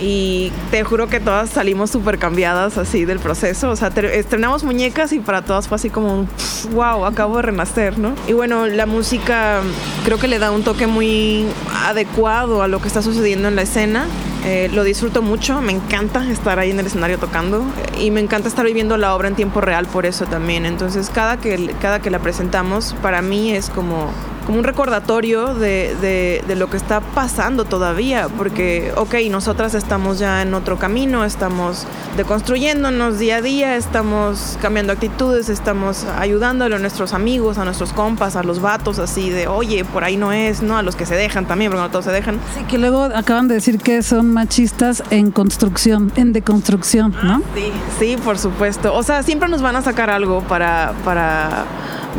[0.00, 3.70] Y te juro que todas salimos súper cambiadas así del proceso.
[3.70, 6.26] O sea, estrenamos muñecas y para todas fue así como
[6.72, 8.14] wow, acabo de renacer, ¿no?
[8.26, 9.60] Y bueno, la música
[10.04, 11.46] creo que le da un toque muy
[11.84, 14.06] adecuado a lo que está sucediendo en la escena.
[14.46, 17.62] Eh, lo disfruto mucho, me encanta estar ahí en el escenario tocando
[17.98, 20.64] y me encanta estar viviendo la obra en tiempo real por eso también.
[20.64, 24.10] Entonces, cada que, cada que la presentamos, para mí es como
[24.46, 30.18] como un recordatorio de, de, de, lo que está pasando todavía, porque, ok, nosotras estamos
[30.18, 36.78] ya en otro camino, estamos deconstruyéndonos día a día, estamos cambiando actitudes, estamos ayudándole a
[36.78, 40.62] nuestros amigos, a nuestros compas, a los vatos, así de, oye, por ahí no es,
[40.62, 40.76] ¿no?
[40.76, 42.40] A los que se dejan también, porque no todos se dejan.
[42.56, 47.42] Sí, que luego acaban de decir que son machistas en construcción, en deconstrucción, ¿no?
[47.54, 48.94] Sí, sí, por supuesto.
[48.94, 50.92] O sea, siempre nos van a sacar algo para...
[51.04, 51.64] para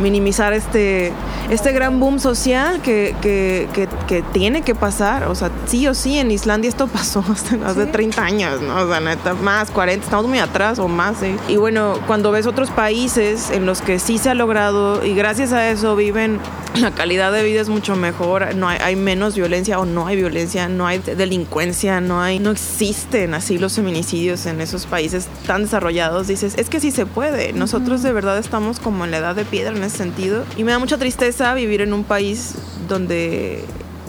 [0.00, 1.12] minimizar este,
[1.50, 5.24] este gran boom social que, que, que, que, tiene que pasar.
[5.28, 8.76] O sea, sí o sí, en Islandia esto pasó hace, hace 30 años, ¿no?
[8.76, 11.18] O sea, neta, más, 40, estamos muy atrás o más.
[11.18, 11.36] ¿sí?
[11.48, 15.52] Y bueno, cuando ves otros países en los que sí se ha logrado y gracias
[15.52, 16.40] a eso viven,
[16.80, 20.16] la calidad de vida es mucho mejor, no hay, hay menos violencia o no hay
[20.16, 25.62] violencia, no hay delincuencia, no hay, no existen así los feminicidios en esos países tan
[25.62, 26.28] desarrollados.
[26.28, 27.52] Dices, es que sí se puede.
[27.52, 30.44] Nosotros de verdad estamos como en la edad de piedra en ese sentido.
[30.56, 32.54] Y me da mucha tristeza vivir en un país
[32.88, 33.64] donde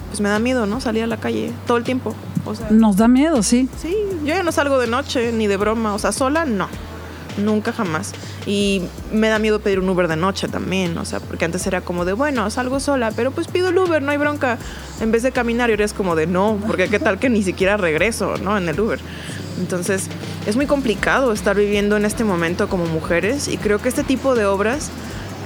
[0.07, 0.79] pues me da miedo, ¿no?
[0.79, 2.13] Salir a la calle todo el tiempo.
[2.45, 3.67] O sea, Nos da miedo, sí.
[3.81, 6.67] Sí, yo ya no salgo de noche ni de broma, o sea, sola no.
[7.37, 8.11] Nunca jamás.
[8.45, 11.81] Y me da miedo pedir un Uber de noche también, o sea, porque antes era
[11.81, 14.59] como de, bueno, salgo sola, pero pues pido el Uber, no hay bronca.
[15.01, 17.41] En vez de caminar, y ahora es como de, no, porque qué tal que ni
[17.41, 18.55] siquiera regreso, ¿no?
[18.55, 18.99] En el Uber.
[19.59, 20.09] Entonces,
[20.45, 24.35] es muy complicado estar viviendo en este momento como mujeres y creo que este tipo
[24.35, 24.91] de obras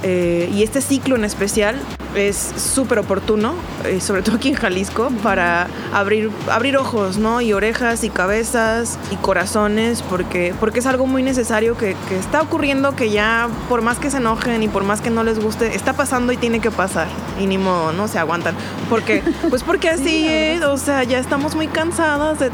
[0.02, 1.76] eh, y este ciclo en especial
[2.14, 7.40] es súper oportuno, eh, sobre todo aquí en Jalisco, para abrir, abrir ojos, ¿no?
[7.40, 12.40] Y orejas y cabezas y corazones, porque, porque es algo muy necesario que, que, está
[12.40, 15.74] ocurriendo, que ya por más que se enojen y por más que no les guste,
[15.74, 17.08] está pasando y tiene que pasar.
[17.40, 18.08] Y ni modo, ¿no?
[18.08, 18.54] Se aguantan.
[18.88, 22.50] Porque, pues porque así sí, es, o sea, ya estamos muy cansadas de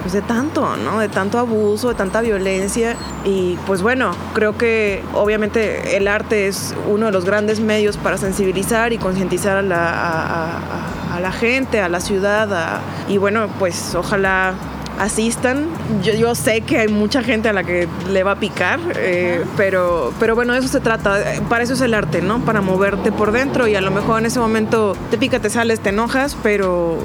[0.00, 0.98] pues de tanto, ¿no?
[1.00, 2.96] De tanto abuso, de tanta violencia.
[3.24, 8.16] Y pues bueno, creo que obviamente el arte es uno de los grandes medios para
[8.16, 10.58] sensibilizar y concientizar a la,
[11.14, 12.80] a, la, gente, a la ciudad.
[13.08, 14.54] y bueno, pues ojalá
[15.00, 15.66] asistan.
[16.02, 19.44] Yo, yo sé que hay mucha gente a la que le va a picar, eh,
[19.56, 21.18] pero, pero bueno, eso se trata.
[21.48, 22.40] Para eso es el arte, ¿no?
[22.40, 25.80] Para moverte por dentro y a lo mejor en ese momento te pica, te sales,
[25.80, 26.98] te enojas, pero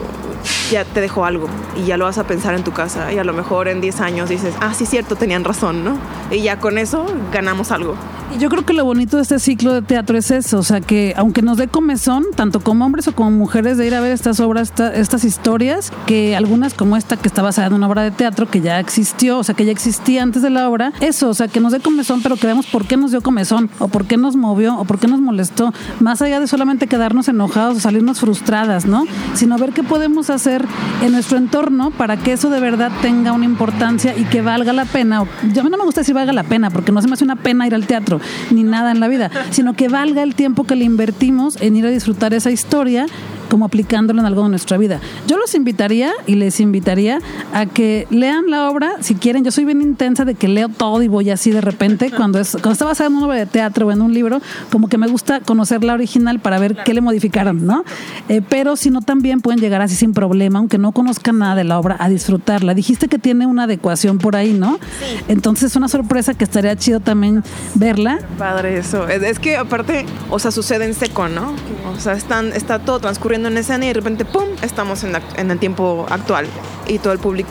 [0.71, 3.23] ya te dejó algo y ya lo vas a pensar en tu casa y a
[3.23, 5.97] lo mejor en 10 años dices, ah, sí, cierto, tenían razón, ¿no?
[6.31, 7.95] Y ya con eso ganamos algo.
[8.37, 11.13] Yo creo que lo bonito de este ciclo de teatro es eso, o sea que
[11.15, 14.41] aunque nos dé comezón, tanto como hombres o como mujeres, de ir a ver estas
[14.41, 18.49] obras, estas historias, que algunas como esta que está basada en una obra de teatro
[18.49, 21.47] que ya existió, o sea que ya existía antes de la obra, eso, o sea
[21.47, 24.17] que nos dé comezón, pero que veamos por qué nos dio comezón, o por qué
[24.17, 28.19] nos movió, o por qué nos molestó, más allá de solamente quedarnos enojados o salirnos
[28.19, 29.05] frustradas, ¿no?
[29.33, 30.65] Sino ver qué podemos hacer
[31.01, 34.83] en nuestro entorno para que eso de verdad tenga una importancia y que valga la
[34.83, 35.23] pena.
[35.53, 37.23] Yo a mí no me gusta decir valga la pena, porque no se me hace
[37.23, 38.19] una pena ir al teatro
[38.51, 41.85] ni nada en la vida, sino que valga el tiempo que le invertimos en ir
[41.85, 43.07] a disfrutar esa historia
[43.49, 44.99] como aplicándolo en algo de nuestra vida.
[45.27, 47.19] Yo los invitaría y les invitaría
[47.53, 49.43] a que lean la obra si quieren.
[49.43, 52.11] Yo soy bien intensa de que leo todo y voy así de repente.
[52.11, 54.87] Cuando, es, cuando está basada en una obra de teatro o en un libro, como
[54.87, 57.83] que me gusta conocer la original para ver qué le modificaron, ¿no?
[58.29, 61.63] Eh, pero si no, también pueden llegar así sin problema, aunque no conozcan nada de
[61.63, 62.73] la obra, a disfrutarla.
[62.73, 64.79] Dijiste que tiene una adecuación por ahí, ¿no?
[64.99, 65.17] Sí.
[65.27, 67.43] Entonces es una sorpresa que estaría chido también
[67.75, 68.19] verla.
[68.37, 69.07] Padre eso.
[69.07, 71.53] Es que aparte, o sea, sucede en seco, ¿no?
[71.95, 75.51] O sea, están, está todo transcurriendo en escena y de repente, ¡pum!, estamos en, en,
[75.51, 76.47] el tiempo actual.
[76.87, 77.49] Y todo el público,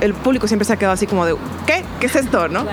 [0.00, 1.84] el público siempre se ha quedado así como de, ¿qué?
[2.00, 2.48] ¿Qué es esto?
[2.48, 2.66] ¿no?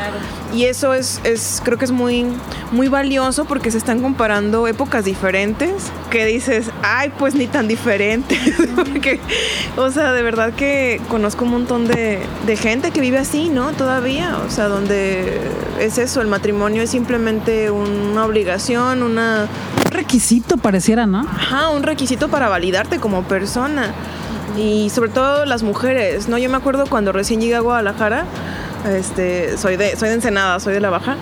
[0.53, 2.27] Y eso es, es, creo que es muy,
[2.71, 8.37] muy valioso porque se están comparando épocas diferentes que dices, ay, pues ni tan diferentes.
[8.75, 9.19] porque,
[9.77, 13.71] o sea, de verdad que conozco un montón de, de gente que vive así, ¿no?
[13.71, 15.39] Todavía, o sea, donde
[15.79, 19.47] es eso, el matrimonio es simplemente una obligación, una...
[19.85, 21.21] Un requisito pareciera, ¿no?
[21.21, 23.93] Ajá, un requisito para validarte como persona.
[24.57, 26.37] Y sobre todo las mujeres, ¿no?
[26.37, 28.25] Yo me acuerdo cuando recién llegué a Guadalajara,
[28.87, 31.17] este, soy, de, soy de Ensenada, soy de La Baja,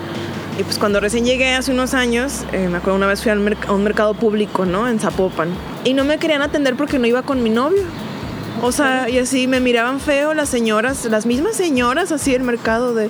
[0.58, 3.56] y pues cuando recién llegué hace unos años, eh, me acuerdo una vez fui al
[3.66, 4.86] a un mercado público, ¿no?
[4.86, 5.48] En Zapopan.
[5.84, 7.84] Y no me querían atender porque no iba con mi novio.
[8.60, 12.94] O sea, y así me miraban feo las señoras, las mismas señoras así el mercado
[12.94, 13.08] de...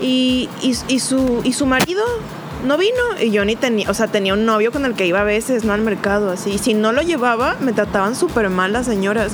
[0.00, 2.02] Y, y, y, su, y su marido
[2.64, 5.20] no vino y yo ni tenía, o sea, tenía un novio con el que iba
[5.20, 5.72] a veces, ¿no?
[5.72, 6.50] Al mercado, así.
[6.50, 9.32] Y si no lo llevaba, me trataban súper mal las señoras.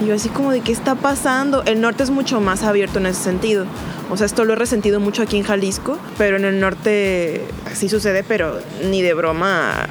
[0.00, 1.62] Y yo así como de, ¿qué está pasando?
[1.64, 3.66] El norte es mucho más abierto en ese sentido.
[4.10, 7.88] O sea, esto lo he resentido mucho aquí en Jalisco, pero en el norte sí
[7.88, 9.88] sucede, pero ni de broma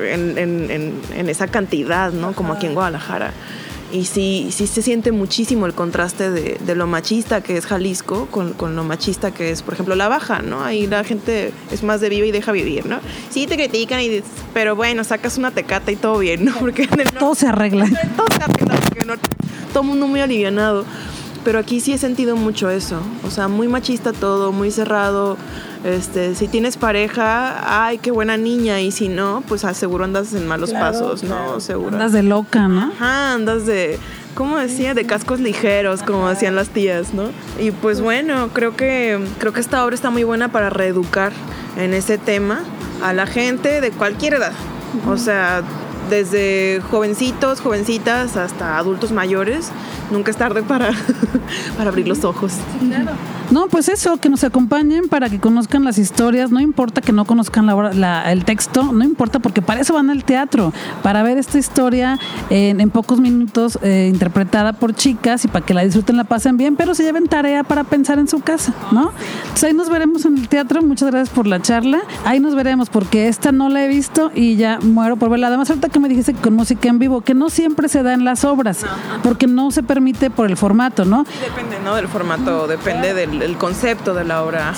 [0.00, 2.32] en, en, en esa cantidad, ¿no?
[2.32, 3.32] Como aquí en Guadalajara
[3.92, 8.26] y sí, sí se siente muchísimo el contraste de, de lo machista que es Jalisco
[8.30, 10.62] con, con, lo machista que es, por ejemplo, la baja, ¿no?
[10.62, 13.00] Ahí la gente es más de vive y deja vivir, ¿no?
[13.30, 16.54] Sí te critican, y dices, pero bueno, sacas una tecata y todo bien, ¿no?
[16.60, 17.86] Porque en el todo se arregla.
[18.16, 19.14] Todo se arregla, porque no,
[19.72, 20.84] todo mundo muy alivianado.
[21.44, 25.38] Pero aquí sí he sentido mucho eso, o sea, muy machista todo, muy cerrado,
[25.84, 30.46] este, si tienes pareja, ay, qué buena niña, y si no, pues aseguro andas en
[30.46, 31.60] malos pasos, ¿no?
[31.60, 31.94] Seguro.
[31.94, 32.92] Andas de loca, ¿no?
[32.92, 33.98] Ajá, andas de,
[34.34, 34.94] ¿cómo decía?
[34.94, 37.30] De cascos ligeros, como decían las tías, ¿no?
[37.58, 41.32] Y pues bueno, creo que, creo que esta obra está muy buena para reeducar
[41.78, 42.60] en ese tema
[43.02, 44.52] a la gente de cualquier edad.
[45.08, 45.62] O sea,
[46.10, 49.70] desde jovencitos, jovencitas, hasta adultos mayores.
[50.10, 50.90] Nunca es tarde para,
[51.78, 52.54] para abrir los ojos.
[52.80, 53.12] Claro.
[53.50, 57.24] No, pues eso, que nos acompañen para que conozcan las historias, no importa que no
[57.24, 61.58] conozcan la, el texto, no importa porque para eso van al teatro, para ver esta
[61.58, 66.24] historia en, en pocos minutos eh, interpretada por chicas y para que la disfruten, la
[66.24, 69.12] pasen bien, pero se lleven tarea para pensar en su casa, ¿no?
[69.42, 72.88] Entonces ahí nos veremos en el teatro, muchas gracias por la charla, ahí nos veremos
[72.88, 75.48] porque esta no la he visto y ya muero por verla.
[75.48, 78.24] Además, ahorita que me dijiste con música en vivo, que no siempre se da en
[78.24, 78.84] las obras,
[79.24, 81.24] porque no se permite por el formato, ¿no?
[81.42, 81.96] Depende, ¿no?
[81.96, 84.72] Del formato, depende del el concepto de la obra.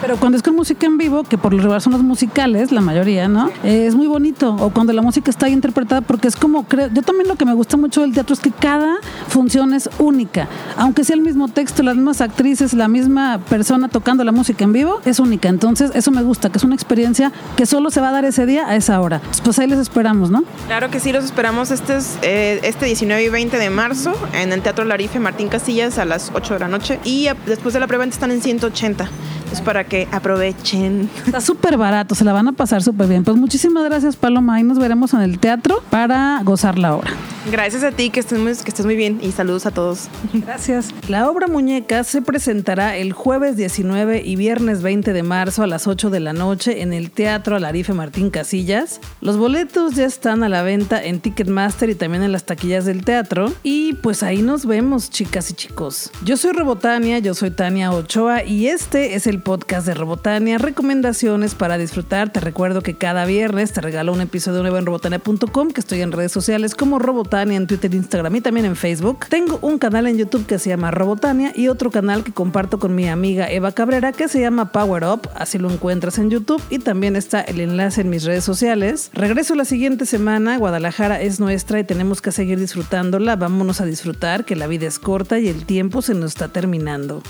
[0.00, 2.80] Pero cuando es con música en vivo, que por lo regular son los musicales, la
[2.80, 3.50] mayoría, ¿no?
[3.62, 4.54] es muy bonito.
[4.60, 7.54] O cuando la música está interpretada, porque es como, creo, yo también lo que me
[7.54, 8.96] gusta mucho del teatro es que cada
[9.28, 10.48] función es única.
[10.76, 14.72] Aunque sea el mismo texto, las mismas actrices, la misma persona tocando la música en
[14.72, 15.48] vivo, es única.
[15.48, 18.46] Entonces, eso me gusta, que es una experiencia que solo se va a dar ese
[18.46, 19.20] día a esa hora.
[19.44, 20.44] Pues ahí les esperamos, ¿no?
[20.66, 24.52] Claro que sí, los esperamos este, es, eh, este 19 y 20 de marzo en
[24.52, 27.00] el Teatro Larife Martín Casillas a las 8 de la noche.
[27.04, 29.08] Y después de la prueba están en 180.
[29.52, 31.08] Es para que aprovechen.
[31.24, 33.24] Está súper barato, se la van a pasar súper bien.
[33.24, 34.60] Pues muchísimas gracias, Paloma.
[34.60, 37.10] Y nos veremos en el teatro para gozar la obra.
[37.50, 40.08] Gracias a ti, que estés, muy, que estés muy bien y saludos a todos.
[40.32, 40.92] Gracias.
[41.06, 45.86] La obra Muñeca se presentará el jueves 19 y viernes 20 de marzo a las
[45.86, 49.00] 8 de la noche en el Teatro Alarife Martín Casillas.
[49.20, 53.04] Los boletos ya están a la venta en Ticketmaster y también en las taquillas del
[53.04, 53.52] teatro.
[53.62, 56.10] Y pues ahí nos vemos, chicas y chicos.
[56.24, 60.56] Yo soy Robotania, yo soy Tania Ochoa y este es el podcast de Robotania.
[60.56, 62.32] Recomendaciones para disfrutar.
[62.32, 66.12] Te recuerdo que cada viernes te regalo un episodio nuevo en robotania.com, que estoy en
[66.12, 69.26] redes sociales como Robotania en Twitter, Instagram y también en Facebook.
[69.28, 72.94] Tengo un canal en YouTube que se llama Robotania y otro canal que comparto con
[72.94, 76.78] mi amiga Eva Cabrera que se llama Power Up, así lo encuentras en YouTube y
[76.78, 79.10] también está el enlace en mis redes sociales.
[79.12, 84.46] Regreso la siguiente semana, Guadalajara es nuestra y tenemos que seguir disfrutándola, vámonos a disfrutar
[84.46, 87.22] que la vida es corta y el tiempo se nos está terminando.